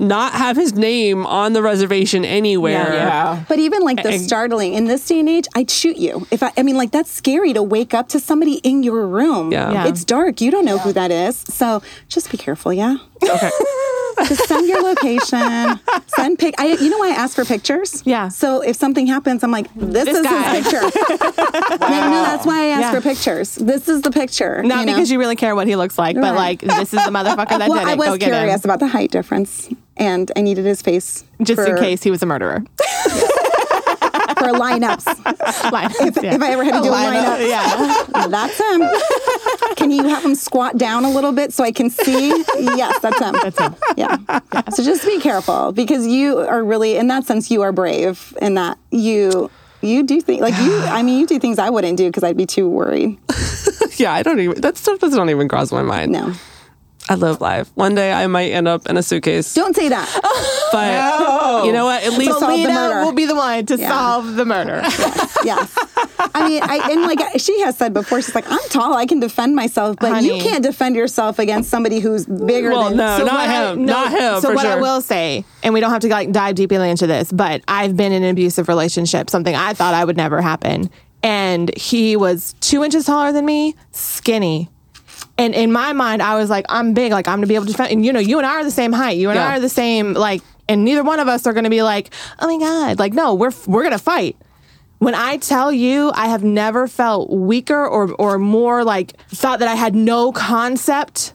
[0.01, 2.95] not have his name on the reservation anywhere?
[2.95, 3.45] yeah.
[3.49, 6.27] But even like the startling in this day and age, I'd shoot you.
[6.31, 9.53] If I, I mean, like that's scary to wake up to somebody in your room.
[9.53, 9.73] Yeah.
[9.73, 9.87] Yeah.
[9.89, 10.41] It's dark.
[10.41, 11.37] You don't know who that is.
[11.37, 12.73] So just be careful.
[12.73, 12.97] Yeah.
[13.23, 13.51] Okay.
[14.27, 15.81] Just send your location.
[16.09, 16.55] Send pic.
[16.59, 18.03] I, you know why I ask for pictures?
[18.05, 18.29] Yeah.
[18.29, 20.57] So if something happens, I'm like, this, is guy.
[20.57, 20.81] his picture.
[21.11, 22.91] no, no, that's why I ask Yeah.
[22.93, 23.55] for pictures.
[23.55, 24.63] This is the picture.
[24.63, 24.93] Not you know?
[24.95, 27.69] because you really care what he looks like, but like this is the motherfucker that
[27.71, 27.93] Well, did it.
[27.93, 28.71] I was Go curious him.
[28.71, 29.71] about the height difference,
[30.01, 32.65] and I needed his face Just in case he was a murderer.
[34.41, 35.07] for lineups.
[35.71, 38.27] Like, if, if I ever had to do a lineup, yeah.
[38.27, 39.77] That's him.
[39.77, 42.29] Can you have him squat down a little bit so I can see?
[42.59, 43.35] Yes, that's him.
[43.43, 43.75] That's him.
[43.97, 44.17] Yeah.
[44.71, 48.55] So just be careful because you are really, in that sense, you are brave in
[48.55, 49.51] that you
[49.83, 50.79] You do things like you.
[50.85, 53.19] I mean, you do things I wouldn't do because I'd be too worried.
[53.97, 54.63] Yeah, I don't even.
[54.63, 56.13] That stuff doesn't even cross my mind.
[56.13, 56.33] No,
[57.11, 57.73] I live life.
[57.75, 60.09] One day I might end up in a suitcase, don't say that.
[60.73, 62.05] but you know what?
[62.05, 63.89] At least solve Lena will be the one to Yeah.
[63.89, 64.81] solve the murder.
[65.45, 65.77] yes.
[66.33, 69.19] I mean, I, and like she has said before, she's like, I'm tall, I can
[69.19, 73.25] defend myself, but you can't defend yourself against somebody who's bigger Well, than no, So
[73.25, 74.41] not what I- him, no, not him.
[74.41, 77.09] So for what I will say, and we don't have to like dive deeply into
[77.09, 80.91] this, but I've been in an abusive relationship, something I thought I would never happen.
[81.25, 84.71] And he was two inches taller than me, skinny.
[85.39, 87.73] And in my mind, I was like, I'm big, like I'm gonna be able to
[87.73, 87.93] defend.
[87.93, 89.17] And you know, you and I are the same height.
[89.17, 89.49] You and Yeah.
[89.49, 92.47] I are the same, like, and neither one of us are gonna be like, oh
[92.47, 94.37] my god, like no, we're we're gonna fight.
[94.99, 99.69] When I tell you, I have never felt weaker or or more like thought that
[99.69, 101.33] I had no concept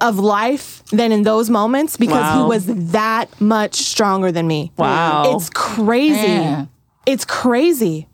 [0.00, 4.70] of life than in those moments because he was that much stronger than me.
[4.76, 5.34] Wow.
[5.34, 6.28] It's crazy.
[6.28, 6.68] Man.
[7.06, 8.06] It's crazy.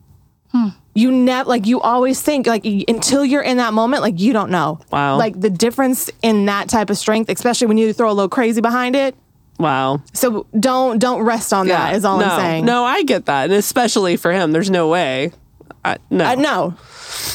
[0.52, 0.68] Hmm.
[0.94, 4.32] You never like you always think like y- until you're in that moment like you
[4.32, 4.78] don't know.
[4.92, 5.16] Wow.
[5.18, 8.60] Like the difference in that type of strength, especially when you throw a little crazy
[8.60, 9.14] behind it.
[9.58, 10.00] wow.
[10.12, 11.94] So don't don't rest on that.
[11.96, 12.64] Is all no, I'm saying.
[12.64, 15.32] No, I get that, and especially for him, there's no way.
[15.84, 16.74] I, no, Uh, no.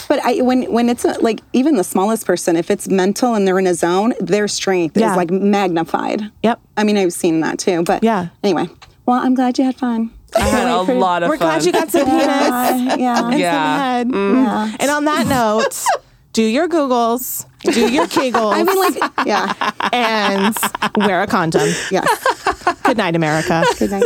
[0.08, 3.46] But I, when when it's a, like even the smallest person, if it's mental and
[3.48, 5.12] they're in a zone, their strength Yeah.
[5.12, 6.32] is like magnified.
[6.44, 6.60] Yep.
[6.78, 7.84] I mean, I've seen that too.
[7.84, 8.30] But Yeah.
[8.44, 8.68] Anyway,
[9.06, 10.12] well, I'm glad you had fun.
[10.36, 11.30] I had a lot of fun.
[11.30, 11.48] We're fun.
[11.60, 12.26] glad you got some penis.
[12.28, 13.30] Yeah, yeah.
[13.30, 13.52] and Yeah.
[13.52, 14.08] some head.
[14.10, 14.44] Mm.
[14.46, 14.76] yeah.
[14.80, 15.84] And on that note,
[16.34, 20.56] do your Googles, do your Kegels, I mean, like, yeah, and
[20.98, 21.68] wear a condom.
[21.92, 22.08] yes.
[22.84, 23.64] Good night, America.
[23.78, 24.04] Good night.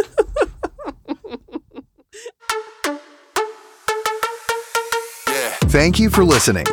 [5.70, 6.66] Thank you for listening.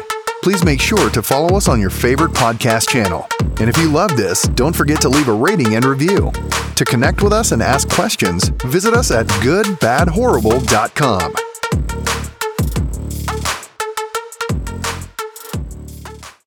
[0.43, 3.27] Please make sure to follow us on your favorite podcast channel.
[3.61, 6.33] And if you love this, don't forget to leave a rating and review.
[6.77, 11.50] To connect with us and ask questions, visit us at goodbadwhoreable.com.